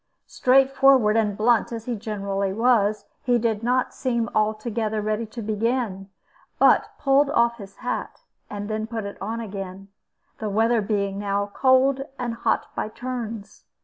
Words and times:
Straightforward 0.25 1.15
and 1.15 1.37
blunt 1.37 1.71
as 1.71 1.85
he 1.85 1.95
generally 1.95 2.53
was, 2.53 3.05
he 3.21 3.37
did 3.37 3.61
not 3.61 3.93
seem 3.93 4.31
altogether 4.33 4.99
ready 4.99 5.27
to 5.27 5.43
begin, 5.43 6.09
but 6.57 6.89
pulled 6.97 7.29
off 7.29 7.57
his 7.59 7.75
hat, 7.85 8.23
and 8.49 8.67
then 8.67 8.87
put 8.87 9.05
it 9.05 9.19
on 9.21 9.39
again, 9.39 9.89
the 10.39 10.49
weather 10.49 10.81
being 10.81 11.19
now 11.19 11.51
cold 11.53 12.01
and 12.17 12.33
hot 12.33 12.65
by 12.73 12.87
turns. 12.89 13.65